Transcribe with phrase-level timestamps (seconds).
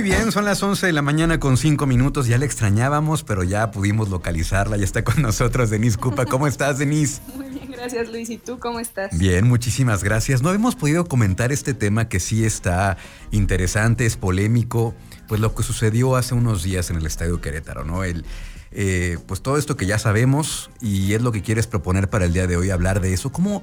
[0.00, 2.26] Muy bien, son las 11 de la mañana con 5 minutos.
[2.26, 4.78] Ya la extrañábamos, pero ya pudimos localizarla.
[4.78, 6.24] Ya está con nosotros Denise Cupa.
[6.24, 7.20] ¿Cómo estás, Denise?
[7.36, 8.30] Muy bien, gracias, Luis.
[8.30, 9.18] ¿Y tú cómo estás?
[9.18, 10.40] Bien, muchísimas gracias.
[10.40, 12.96] No hemos podido comentar este tema que sí está
[13.30, 14.94] interesante, es polémico.
[15.28, 18.02] Pues lo que sucedió hace unos días en el Estadio Querétaro, ¿no?
[18.02, 18.24] El,
[18.72, 22.32] eh, pues todo esto que ya sabemos y es lo que quieres proponer para el
[22.32, 23.32] día de hoy, hablar de eso.
[23.32, 23.62] ¿Cómo,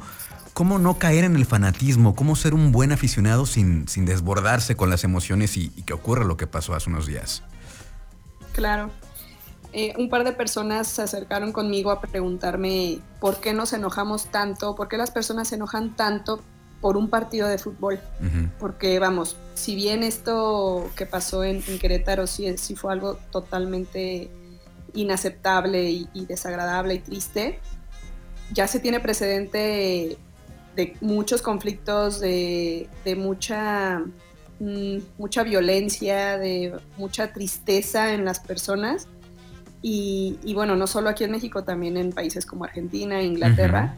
[0.57, 2.15] cómo no caer en el fanatismo?
[2.15, 6.35] ¿Cómo ser un buen aficionado sin, sin desbordarse con las emociones y, que ocurra lo
[6.35, 7.43] que pasó hace unos días?
[8.53, 8.89] Claro.
[9.71, 14.75] Eh, un par de personas se acercaron conmigo a preguntarme por qué nos enojamos tanto,
[14.75, 16.41] por qué las personas se enojan tanto
[16.81, 17.99] por un partido de fútbol.
[18.57, 24.31] Porque, vamos, si bien esto que pasó en, en Querétaro sí, sí, fue algo totalmente
[24.95, 27.59] inaceptable y, desagradable y triste.
[28.53, 30.17] Ya se tiene precedente
[30.77, 32.87] de muchos conflictos, de,
[33.17, 33.99] mucha,
[34.59, 39.09] mm, mucha violencia, de mucha tristeza en las personas.
[39.81, 43.95] Y, bueno, no solo aquí en México, también en países como Argentina, Inglaterra,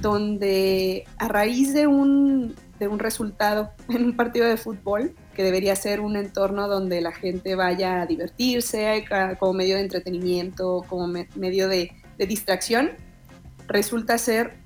[0.00, 5.76] donde a raíz de un, de un resultado en un partido de fútbol, que debería
[5.76, 9.04] ser un entorno donde la gente vaya a divertirse
[9.38, 12.90] como medio de entretenimiento, como medio de, distracción,
[13.66, 14.61] resulta ser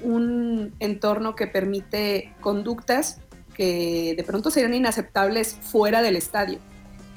[0.00, 3.20] un entorno que permite conductas
[3.54, 6.58] que de pronto serían inaceptables fuera del estadio.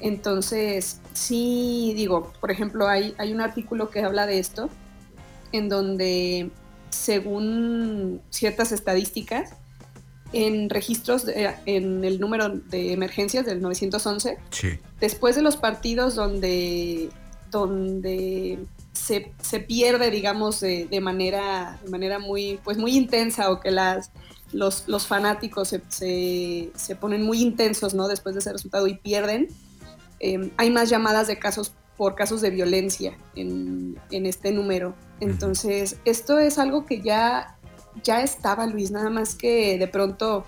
[0.00, 4.70] Entonces, sí digo, por ejemplo, hay, hay un artículo que habla de esto,
[5.52, 6.50] en donde,
[6.90, 9.54] según ciertas estadísticas,
[10.32, 11.26] en registros,
[11.66, 14.38] en el número de emergencias del 911,
[15.00, 17.08] después de los partidos donde,
[17.50, 18.58] donde
[18.98, 24.10] se, pierde, digamos, de, manera, de manera muy, pues muy intensa o que las,
[24.52, 28.08] los, los fanáticos se, se, ponen muy intensos ¿no?
[28.08, 29.48] después de ese resultado y pierden,
[30.20, 34.94] em, hay más llamadas de casos por casos de violencia en, en este número.
[35.20, 37.58] Entonces, esto es algo que ya
[38.02, 40.44] ya estaba Luis, nada más que de pronto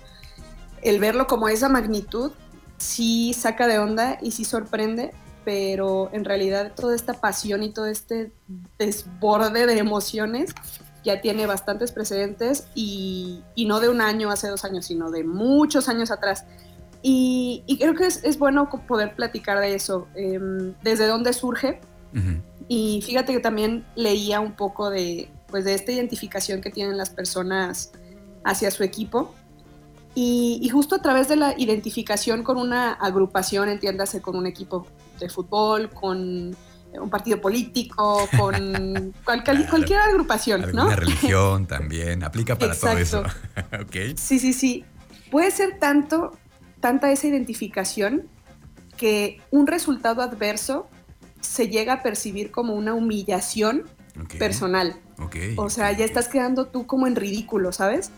[0.81, 2.31] el verlo como esa magnitud
[2.77, 5.11] sí saca de onda y sí sorprende,
[5.43, 8.31] pero en realidad toda esta pasión y todo este
[8.77, 10.53] desborde de emociones
[11.03, 15.89] ya tiene bastantes precedentes y, no de un año, hace dos años, sino de muchos
[15.89, 16.45] años atrás.
[17.01, 21.81] Y, creo que es, bueno poder platicar de eso, em, desde dónde surge.
[22.67, 27.09] Y fíjate que también leía un poco de, pues de esta identificación que tienen las
[27.09, 27.91] personas
[28.43, 29.33] hacia su equipo.
[30.13, 34.85] Y, justo a través de la identificación con una agrupación, entiéndase, con un equipo
[35.21, 36.55] de fútbol, con
[36.99, 40.87] un partido político, con cualquier agrupación, ¿no?
[40.87, 43.23] Una religión también, aplica para todo eso.
[43.81, 44.15] okay.
[44.17, 44.85] Sí, sí, sí.
[45.29, 46.37] Puede ser tanto,
[46.79, 48.27] tanta esa identificación
[48.97, 50.89] que un resultado adverso
[51.39, 53.85] se llega a percibir como una humillación
[54.37, 54.99] personal.
[55.55, 58.11] O sea, ya estás quedando tú como en ridículo, ¿sabes?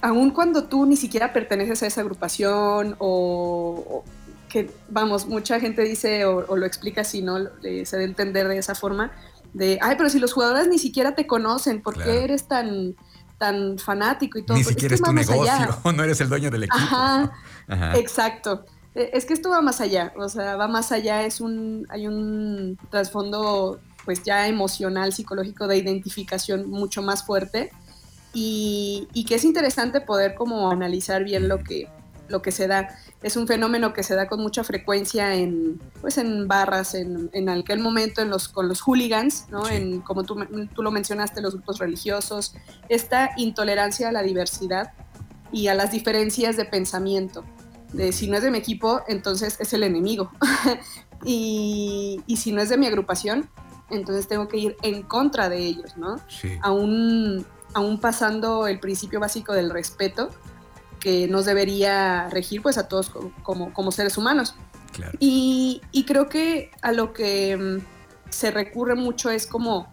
[0.00, 4.04] Aun cuando tú ni siquiera perteneces a esa agrupación o,
[4.54, 7.38] que, vamos, mucha gente dice o, lo explica así, ¿no?
[7.60, 9.10] se debe entender de esa forma,
[9.52, 12.94] de, ay, pero si los jugadores ni siquiera te conocen, ¿por qué eres tan,
[13.36, 14.56] tan fanático y todo?
[14.56, 16.78] Ni siquiera es, tu negocio, no eres el dueño del equipo.
[16.78, 17.32] Ajá,
[17.94, 18.64] exacto.
[18.94, 22.06] E, es que esto va más allá, o sea, va más allá, es un, hay
[22.06, 27.72] un trasfondo pues ya emocional, psicológico de identificación mucho más fuerte
[28.32, 31.88] y, que es interesante poder como analizar bien lo que,
[32.28, 32.88] lo que se da.
[33.22, 37.48] Es un fenómeno que se da con mucha frecuencia en, pues en barras, en, en
[37.48, 39.68] aquel momento en los, con los hooligans, ¿no?
[39.68, 40.36] en, como tú,
[40.74, 42.54] tú lo mencionaste, los grupos religiosos,
[42.88, 44.92] esta intolerancia a la diversidad
[45.52, 47.44] y a las diferencias de pensamiento.
[47.92, 50.30] De si no es de mi equipo, entonces es el enemigo.
[51.24, 53.48] y, y si no es de mi agrupación,
[53.90, 56.16] entonces tengo que ir en contra de ellos, ¿no?
[56.28, 56.58] Sí.
[56.62, 60.30] Aún, aún pasando el principio básico del respeto
[61.04, 64.54] que nos debería regir pues a todos como, como seres humanos.
[64.92, 65.12] Claro.
[65.20, 69.92] Y, y, creo que a lo que mm, se recurre mucho es como,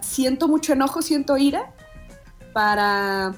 [0.00, 1.74] siento mucho enojo, siento ira,
[2.52, 3.34] para,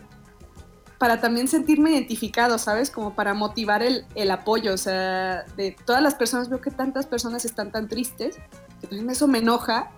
[0.99, 2.91] para también sentirme identificado, ¿sabes?
[2.91, 7.07] Como para motivar el, el, apoyo, o sea, de todas las personas, veo que tantas
[7.07, 8.39] personas están tan tristes
[9.11, 9.91] eso me enoja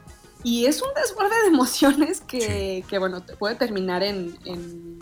[0.42, 4.98] y es un desborde de emociones que, bueno, puede terminar en, en,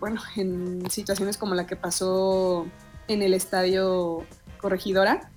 [0.00, 2.66] bueno, en situaciones como la que pasó
[3.08, 4.26] en el estadio
[4.60, 5.30] Corregidora,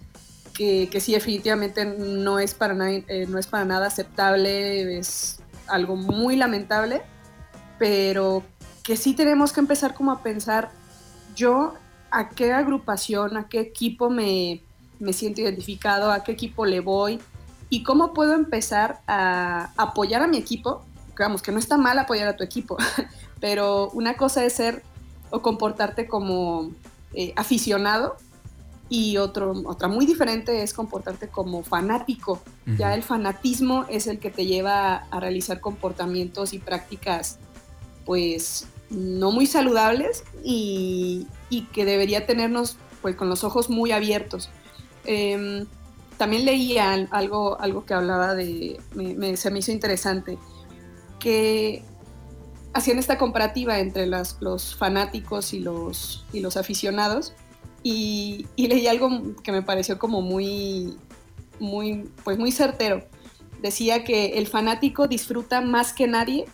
[0.53, 5.39] que, que sí definitivamente no es, para nada, eh, no es para nada aceptable, es
[5.67, 7.01] algo muy lamentable,
[7.79, 8.43] pero
[8.83, 10.71] que sí tenemos que empezar como a pensar,
[11.35, 11.73] yo
[12.11, 14.61] a qué agrupación, a qué equipo me,
[14.99, 17.19] me siento identificado, a qué equipo le voy
[17.69, 20.83] y cómo puedo empezar a apoyar a mi equipo.
[21.17, 22.77] Vamos, que no está mal apoyar a tu equipo,
[23.41, 24.83] pero una cosa es ser
[25.29, 26.71] o comportarte como
[27.13, 28.15] eh, aficionado
[28.87, 32.41] y otro, otra muy diferente es comportarte como fanático.
[32.77, 37.39] Ya el fanatismo es el que te lleva a, realizar comportamientos y prácticas
[38.05, 44.49] pues no muy saludables y, y, que debería tenernos pues con los ojos muy abiertos.
[45.05, 45.65] Em,
[46.17, 48.79] también leía algo, algo que hablaba de,
[49.35, 50.37] se me hizo interesante,
[51.19, 51.83] que
[52.73, 57.33] hacían esta comparativa entre los fanáticos y los, y los aficionados
[57.83, 60.97] y, leí algo que me pareció como muy,
[61.59, 63.03] muy, pues muy certero.
[63.61, 66.45] Decía que el fanático disfruta más que nadie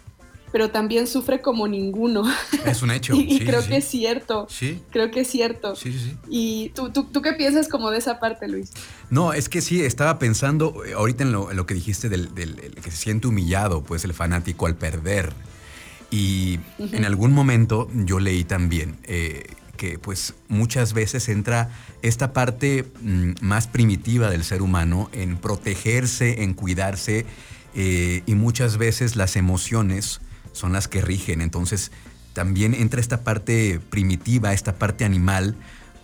[0.50, 2.24] pero también sufre como ninguno.
[2.66, 3.14] Es un hecho.
[3.16, 4.48] y, creo que es cierto.
[4.50, 4.82] Sí.
[4.92, 5.76] Creo que es cierto.
[5.76, 6.18] Sí, sí, sí.
[6.30, 8.72] ¿Y tú, tú, tú, qué piensas como de esa parte, Luis?
[9.10, 12.98] No, es que sí, estaba pensando eh, ahorita en lo, que dijiste del, que se
[12.98, 15.34] siente humillado, pues el fanático al perder.
[16.10, 19.46] Y en algún momento yo leí también eh,
[19.76, 21.70] que pues muchas veces entra
[22.02, 27.26] esta parte mm, más primitiva del ser humano en protegerse, en cuidarse
[27.76, 30.22] eh, y muchas veces las emociones
[30.52, 31.42] son las que rigen.
[31.42, 31.92] Entonces
[32.34, 35.56] también entra esta parte primitiva, esta parte animal,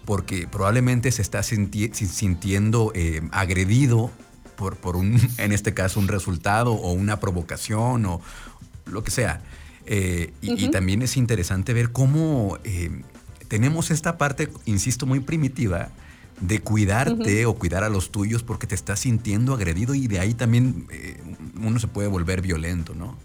[0.06, 4.12] porque probablemente se está sintiendo eh, agredido
[4.56, 8.22] por, por, un, en este caso, un resultado o una provocación o
[8.86, 9.42] lo que sea.
[9.86, 12.90] Eh, y, también es interesante ver cómo eh,
[13.48, 15.90] tenemos esta parte, insisto, muy primitiva
[16.40, 20.34] de cuidarte o cuidar a los tuyos porque te estás sintiendo agredido y de ahí
[20.34, 20.88] también
[21.62, 23.16] uno se puede volver violento, ¿no?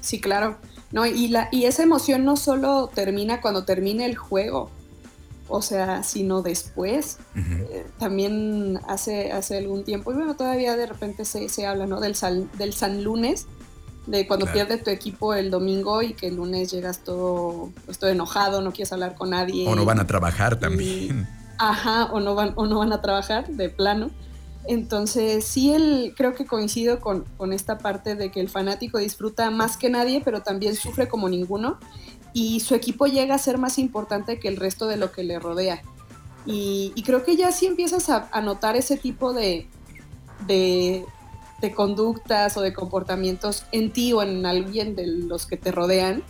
[0.00, 0.56] Sí, claro.
[0.92, 4.70] No, y, la, y esa emoción no solo termina cuando termine el juego,
[5.48, 7.18] o sea, sino después.
[7.34, 12.00] Eh, también hace, hace algún tiempo, y bueno, todavía de repente se, se habla, ¿no?
[12.00, 12.14] Del,
[12.56, 13.46] del San Lunes,
[14.06, 18.10] de cuando pierde tu equipo el domingo y que el lunes llegas todo, pues, todo
[18.10, 19.66] enojado, no quieres hablar con nadie.
[19.68, 21.28] O no van a trabajar también.
[21.58, 24.10] ajá, o no, van, o no van a trabajar de plano.
[24.68, 29.76] Entonces, sí, el, creo que coincido con, esta parte de que el fanático disfruta más
[29.76, 31.78] que nadie, pero también sufre como ninguno.
[32.32, 35.38] Y su equipo llega a ser más importante que el resto de lo que le
[35.38, 35.82] rodea.
[36.44, 39.68] Y, creo que ya sí empiezas a, notar ese tipo de,
[40.46, 41.04] de,
[41.72, 46.22] conductas o de comportamientos en ti o en alguien de los que te rodean.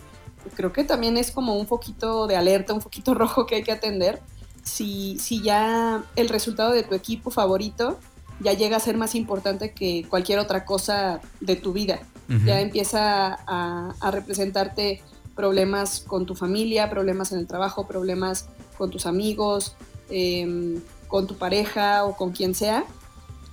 [0.55, 3.71] Creo que también es como un poquito de alerta, un poquito rojo que hay que
[3.71, 4.21] atender.
[4.63, 7.97] Si, si ya el resultado de tu equipo favorito
[8.39, 11.99] ya llega a ser más importante que cualquier otra cosa de tu vida.
[12.45, 15.01] Ya empieza a, representarte
[15.33, 19.75] problemas con tu familia, problemas en el trabajo, problemas con tus amigos,
[20.09, 22.83] em, con tu pareja o con quien sea.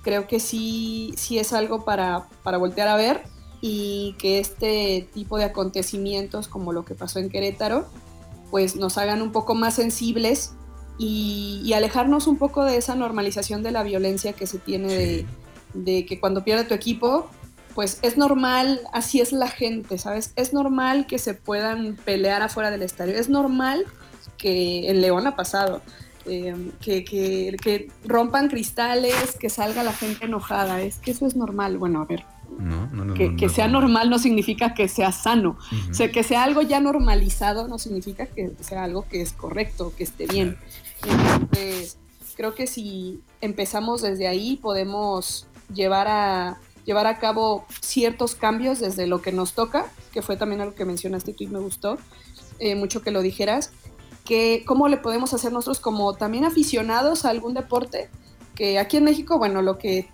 [0.05, 3.23] Creo que sí, sí es algo para, para voltear a ver
[3.59, 7.87] y que este tipo de acontecimientos como lo que pasó en Querétaro,
[8.51, 10.53] pues nos hagan un poco más sensibles
[10.99, 15.25] y, alejarnos un poco de esa normalización de la violencia que se tiene
[15.73, 17.27] de, que cuando pierde tu equipo,
[17.73, 20.31] pues es normal, así es la gente, ¿sabes?
[20.35, 23.85] Es normal que se puedan pelear afuera del estadio, es normal
[24.37, 25.81] que en León ha pasado.
[26.27, 31.77] Em, que, que, rompan cristales, que salga la gente enojada, es que eso es normal.
[31.77, 32.25] Bueno, a ver,
[33.37, 35.57] que, sea normal no significa que sea sano.
[35.89, 39.93] O sea, que sea algo ya normalizado no significa que sea algo que es correcto,
[39.95, 40.57] que esté bien.
[41.03, 41.97] Entonces,
[42.35, 49.05] creo que si empezamos desde ahí, podemos llevar a, llevar a cabo ciertos cambios desde
[49.05, 51.99] lo que nos toca, que fue también algo que mencionaste tú y me gustó
[52.59, 53.71] eh, mucho que lo dijeras,
[54.25, 58.09] que cómo le podemos hacer nosotros como también aficionados a algún deporte,
[58.55, 60.09] que aquí en México, bueno, lo que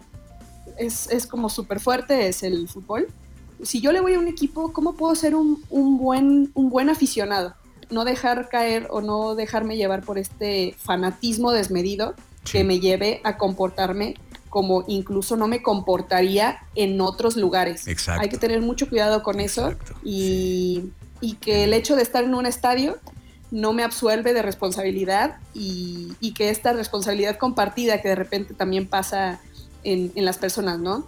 [0.77, 3.08] es, es como súper fuerte es el fútbol.
[3.63, 6.89] Si yo le voy a un equipo, ¿cómo puedo ser un, un buen, un buen
[6.89, 7.56] aficionado?
[7.91, 12.15] no dejar caer o no dejarme llevar por este fanatismo desmedido
[12.50, 14.15] que me lleve a comportarme
[14.50, 17.86] como incluso no me comportaría en otros lugares.
[18.20, 20.91] Hay que tener mucho cuidado con eso y,
[21.39, 22.98] que el hecho de estar en un estadio
[23.51, 29.41] no me absuelve de responsabilidad y, que esta responsabilidad compartida que de repente también pasa
[29.84, 31.05] en, las personas, ¿no?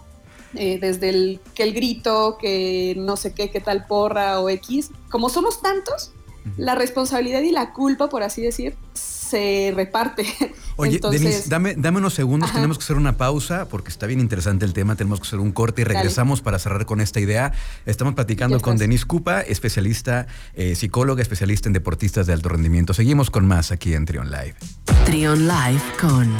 [0.54, 4.90] Eh, desde el que el grito, que no sé qué, qué tal porra o X,
[5.10, 6.12] como somos tantos,
[6.56, 10.26] la responsabilidad y la culpa, por así decir, se reparte.
[10.76, 14.64] Oye, Denise, dame, dame unos segundos, tenemos que hacer una pausa porque está bien interesante
[14.64, 17.52] el tema, tenemos que hacer un corte y regresamos para cerrar con esta idea.
[17.86, 22.94] Estamos platicando con Denise Cupa, especialista, eh, psicóloga, especialista en deportistas de alto rendimiento.
[22.94, 24.56] Seguimos con más aquí en Trion Live.
[25.06, 26.32] Trion Live con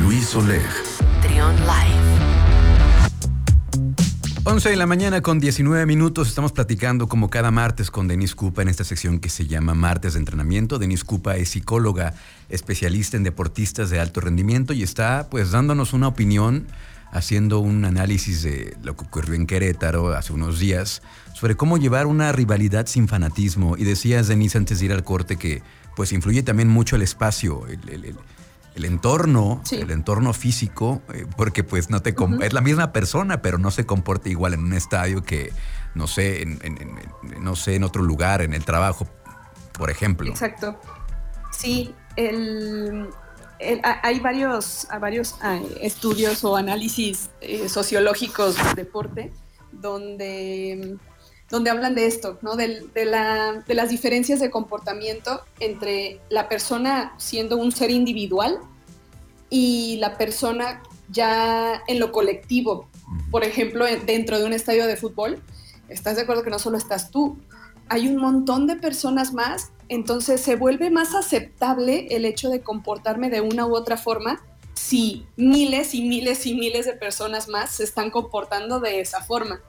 [0.00, 0.62] Luis Oleg.
[1.22, 2.35] Trion Live.
[4.48, 8.62] 11 de la mañana con 19 minutos estamos platicando como cada martes con Denise Cupa
[8.62, 10.78] en esta sección que se llama Martes de Entrenamiento.
[10.78, 12.14] Denise Cupa es psicóloga,
[12.48, 16.68] especialista en deportistas de alto rendimiento y está pues dándonos una opinión,
[17.10, 21.02] haciendo un análisis de lo que ocurrió en Querétaro hace unos días
[21.34, 23.76] sobre cómo llevar una rivalidad sin fanatismo.
[23.76, 25.64] Y decías, Denise, antes de ir al corte que
[25.96, 28.14] pues influye también mucho el espacio, el el
[28.84, 33.70] entorno, el entorno físico, eh, porque pues no te es la misma persona, pero no
[33.70, 35.52] se comporta igual en un estadio que,
[35.94, 36.58] no sé, en,
[37.40, 39.06] no sé, en otro lugar, en el trabajo,
[39.72, 40.30] por ejemplo.
[40.30, 40.78] Exacto.
[41.50, 41.94] Sí,
[44.02, 45.36] hay varios, varios
[45.80, 49.32] estudios o análisis eh, sociológicos del deporte
[49.72, 50.96] donde
[51.50, 52.56] donde hablan de esto, ¿no?
[52.56, 58.58] De, la, de, las diferencias de comportamiento entre la persona siendo un ser individual
[59.48, 62.88] y la persona ya en lo colectivo.
[63.30, 65.40] Por ejemplo, dentro de un estadio de fútbol,
[65.88, 67.38] estás de acuerdo que no solo estás tú,
[67.88, 73.30] hay un montón de personas más, entonces se vuelve más aceptable el hecho de comportarme
[73.30, 74.42] de una u otra forma
[74.74, 79.60] si miles y miles y miles de personas más se están comportando de esa forma.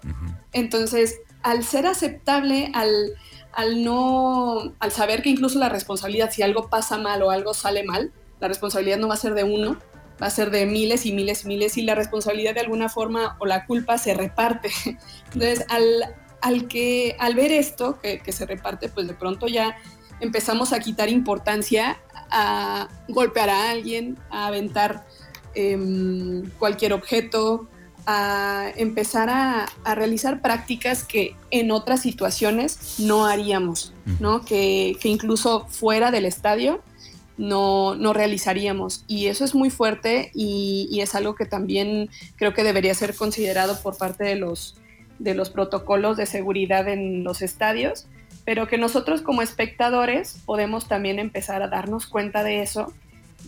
[0.51, 3.13] Entonces, al ser aceptable, al,
[3.53, 7.85] al no, al saber que incluso la responsabilidad, si algo pasa mal o algo sale
[7.85, 8.11] mal,
[8.41, 9.77] la responsabilidad no va a ser de uno,
[10.21, 13.37] va a ser de miles y miles y miles y la responsabilidad de alguna forma
[13.39, 14.71] o la culpa se reparte.
[15.33, 19.77] Entonces, al, al, que, al ver esto que, se reparte, pues de pronto ya
[20.19, 21.97] empezamos a quitar importancia
[22.29, 25.07] a golpear a alguien, a aventar
[25.53, 27.69] em, cualquier objeto,
[28.09, 34.45] a empezar a, realizar prácticas que en otras situaciones no haríamos, ¿no?
[34.45, 36.81] Que, incluso fuera del estadio
[37.37, 39.03] no, no, realizaríamos.
[39.07, 43.77] Y eso es muy fuerte y, es algo que también creo que debería ser considerado
[43.81, 44.77] por parte de los,
[45.19, 48.07] de los protocolos de seguridad en los estadios,
[48.45, 52.93] pero que nosotros como espectadores podemos también empezar a darnos cuenta de eso,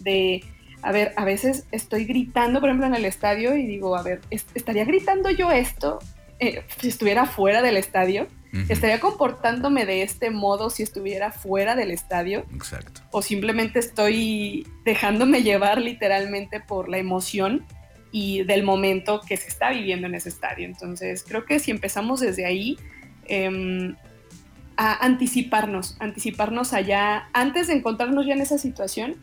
[0.01, 0.43] de
[0.81, 4.21] a ver, a veces estoy gritando, por ejemplo, en el estadio y digo, a ver,
[4.29, 5.99] ¿estaría gritando yo esto
[6.39, 8.27] eh, si estuviera fuera del estadio?
[8.67, 12.45] ¿Estaría comportándome de este modo si estuviera fuera del estadio?
[12.55, 13.01] Exacto.
[13.11, 17.67] O simplemente estoy dejándome llevar literalmente por la emoción
[18.11, 20.65] y del momento que se está viviendo en ese estadio.
[20.65, 22.77] Entonces, creo que si empezamos desde ahí
[23.25, 23.95] em,
[24.77, 29.17] a anticiparnos, anticiparnos allá, antes de encontrarnos ya en esa situación,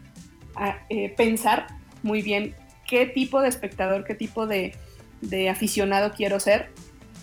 [0.88, 1.66] eh, pensar
[2.02, 2.54] muy bien
[2.86, 4.75] qué tipo de espectador, qué tipo de,
[5.50, 6.68] aficionado quiero ser.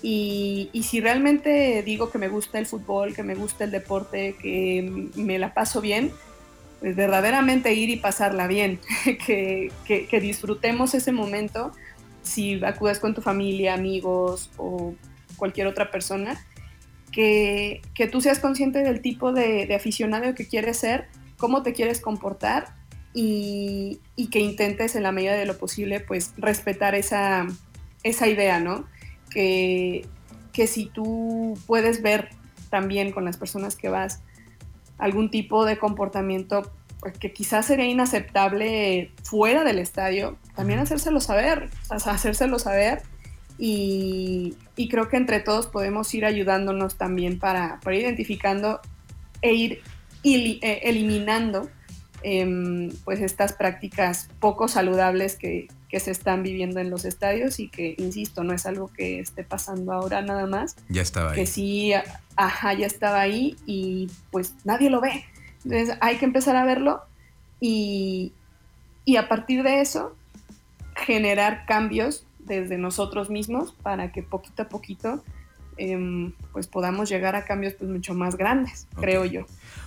[0.01, 5.09] Y, si realmente digo que me gusta el fútbol, que me gusta el deporte, que
[5.15, 6.11] me la paso bien,
[6.81, 8.79] pues verdaderamente ir y pasarla bien,
[9.25, 9.71] que,
[10.21, 11.71] disfrutemos ese momento
[12.21, 14.93] si acudes con tu familia, amigos o
[15.37, 16.37] cualquier otra persona,
[17.11, 22.82] que, tú seas consciente del tipo de aficionado que quieres ser, cómo te quieres comportar
[23.13, 23.99] y,
[24.31, 27.45] que intentes en la medida de lo posible pues respetar esa,
[28.03, 28.85] esa idea, ¿no?
[29.29, 30.05] Que,
[30.51, 32.29] que si tú puedes ver
[32.69, 34.21] también con las personas que vas
[34.97, 41.69] algún tipo de comportamiento pues, que quizás sería inaceptable fuera del estadio, también hacérselo saber,
[41.89, 43.01] hacérselo saber
[43.57, 48.79] y, y, creo que entre todos podemos ir ayudándonos también para, para ir identificando
[49.41, 49.81] e ir
[50.23, 51.69] eh, eliminando
[52.25, 57.93] Em, pues estas prácticas poco saludables que, se están viviendo en los estadios y que,
[57.99, 60.75] insisto, no es algo que esté pasando ahora nada más.
[60.89, 61.35] Ya estaba ahí.
[61.35, 61.91] Que sí,
[62.35, 65.23] ajá, ya estaba ahí y pues nadie lo ve.
[65.63, 67.03] Entonces hay que empezar a verlo
[67.59, 68.33] y,
[69.05, 70.15] y a partir de eso
[70.95, 75.23] generar cambios desde nosotros mismos para que poquito a poquito
[75.77, 79.45] em, pues podamos llegar a cambios pues mucho más grandes, creo yo.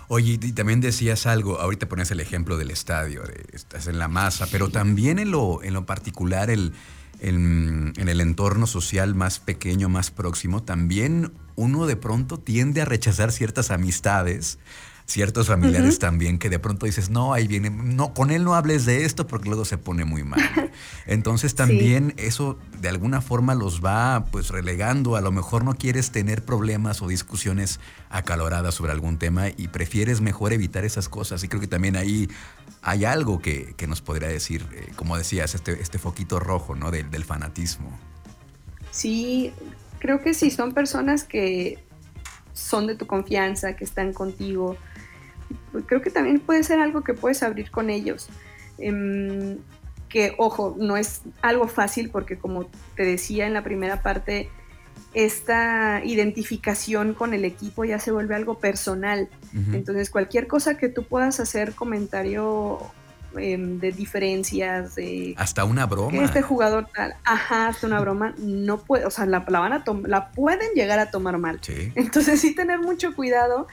[0.09, 4.47] Oye, y también decías algo, ahorita ponías el ejemplo del estadio, estás en la masa,
[4.53, 6.73] pero también en lo, en lo particular, el,
[7.21, 13.33] en, el entorno social más pequeño, más próximo, también uno de pronto tiende a rechazar
[13.33, 14.59] ciertas amistades
[15.07, 18.85] ciertos familiares también que de pronto dices, no, ahí viene, no, con él no hables
[18.85, 20.41] de esto porque luego se pone muy mal.
[21.07, 26.11] Entonces también eso de alguna forma los va pues relegando, a lo mejor no quieres
[26.11, 27.79] tener problemas o discusiones
[28.11, 32.29] acaloradas sobre algún tema y prefieres mejor evitar esas cosas y creo que también ahí
[32.83, 36.91] hay algo que, nos podría decir, eh, como decías, este, este foquito rojo, ¿no?
[36.91, 37.97] Del, del fanatismo.
[38.91, 39.53] Sí,
[39.99, 41.79] creo que si son personas que
[42.53, 44.77] son de tu confianza, que están contigo,
[45.87, 48.29] creo que también puede ser algo que puedes abrir con ellos.
[48.79, 49.59] Em,
[50.09, 54.49] que, ojo, no es algo fácil porque como te decía en la primera parte,
[55.15, 59.29] esta identificación con el equipo ya se vuelve algo personal.
[59.73, 62.79] Entonces, cualquier cosa que tú puedas hacer, comentario
[63.39, 65.35] em, de diferencias, de...
[65.39, 66.23] Hasta una broma.
[66.23, 70.31] este jugador tal, ajá, hasta una broma, no puede, o sea, la, van a la
[70.33, 71.61] pueden llegar a tomar mal.
[71.95, 73.69] Entonces, sí tener mucho cuidado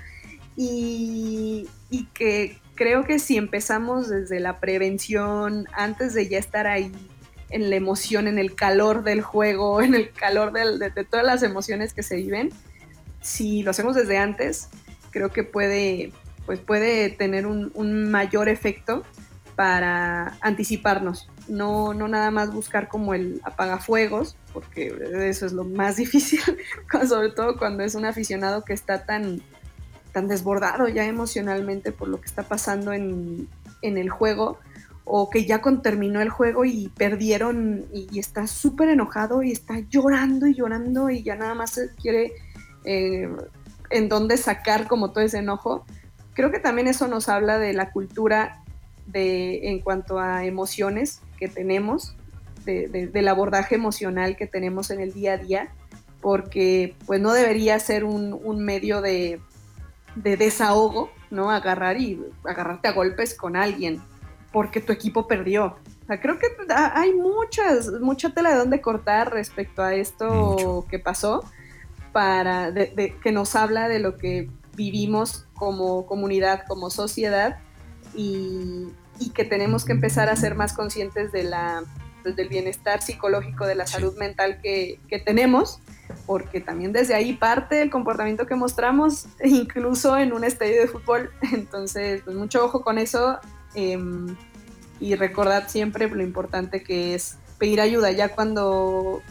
[0.56, 1.68] y,
[2.14, 6.92] que creo que si empezamos desde la prevención, antes de ya estar ahí
[7.50, 11.94] en la emoción, en el calor del juego, en el calor de, todas las emociones
[11.94, 12.50] que se viven,
[13.22, 14.70] si lo hacemos desde antes,
[15.12, 16.12] creo que puede,
[16.46, 19.04] pues puede tener un, mayor efecto
[19.56, 24.94] para anticiparnos, no, no nada más buscar como el apagafuegos, porque
[25.30, 26.42] eso es lo más difícil,
[27.08, 29.42] sobre todo cuando es un aficionado que está tan,
[30.14, 33.50] tan desbordado ya emocionalmente por lo que está pasando en,
[33.82, 34.60] en el juego,
[35.06, 40.48] o que ya terminó el juego y perdieron y, está súper enojado y está llorando
[40.48, 42.34] y llorando y ya nada más quiere
[42.86, 43.30] eh,
[43.90, 45.86] en dónde sacar como todo ese enojo.
[46.34, 48.64] Creo que también eso nos habla de la cultura
[49.06, 52.16] de, en cuanto a emociones que tenemos,
[52.66, 55.74] del abordaje emocional que tenemos en el día a día,
[56.22, 59.42] porque pues no debería ser un medio de,
[60.16, 61.52] de desahogo, ¿no?
[61.52, 64.02] Agarrar y agarrarte a golpes con alguien
[64.54, 65.78] porque tu equipo perdió.
[66.04, 71.00] O sea, creo que hay muchas, mucha tela de dónde cortar respecto a esto que
[71.00, 71.44] pasó,
[72.12, 77.58] para que nos habla de lo que vivimos como comunidad, como sociedad,
[78.14, 78.92] y,
[79.34, 81.84] que tenemos que empezar a ser más conscientes de la,
[82.32, 85.80] del bienestar psicológico, de la salud mental que, tenemos,
[86.26, 91.32] porque también desde ahí parte el comportamiento que mostramos, incluso en un estadio de fútbol.
[91.54, 93.40] Entonces, pues mucho ojo con eso
[93.76, 94.36] Em,
[95.00, 99.22] y recordad siempre lo importante que es pedir ayuda ya cuando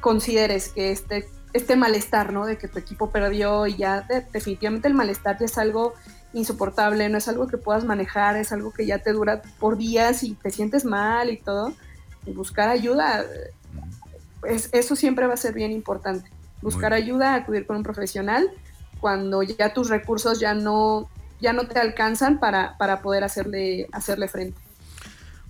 [0.00, 2.46] consideres que este, este malestar, ¿no?
[2.46, 5.94] De que tu equipo perdió y ya definitivamente el malestar ya es algo
[6.32, 10.22] insoportable, no es algo que puedas manejar, es algo que ya te dura por días
[10.22, 11.74] y te sientes mal y todo.
[12.26, 13.24] Buscar ayuda,
[14.44, 16.30] es, eso siempre va a ser bien importante.
[16.60, 18.48] Buscar ayuda, acudir con un profesional
[19.00, 21.08] cuando ya tus recursos ya no
[21.42, 24.56] ya no te alcanzan para, para poder hacerle, hacerle frente.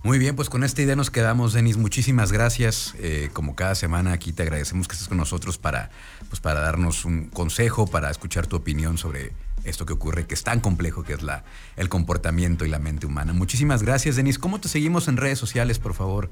[0.01, 1.77] Muy bien, pues con esta idea nos quedamos, Denis.
[1.77, 2.93] Muchísimas gracias.
[2.99, 5.91] Eh, como cada semana aquí te agradecemos que estés con nosotros para,
[6.27, 9.31] pues para darnos un consejo, para escuchar tu opinión sobre
[9.63, 11.45] esto que ocurre, que es tan complejo, que es la,
[11.77, 13.31] el comportamiento y la mente humana.
[13.31, 14.39] Muchísimas gracias, Denis.
[14.39, 16.29] ¿Cómo te seguimos en redes sociales, por favor?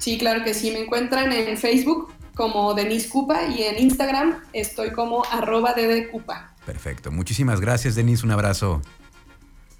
[0.00, 0.72] Sí, claro que sí.
[0.72, 5.74] Me encuentran en Facebook como Denis Cupa y en Instagram estoy como arroba
[6.10, 6.54] Cupa.
[6.66, 7.12] Perfecto.
[7.12, 8.24] Muchísimas gracias, Denise.
[8.24, 8.82] Un abrazo.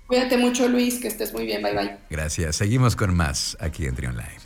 [0.06, 1.00] Cuídate mucho, Luis.
[1.00, 1.62] Que estés muy bien.
[1.62, 1.98] Bye, bye.
[2.10, 2.56] Gracias.
[2.56, 4.40] Seguimos con más aquí en Trion Live.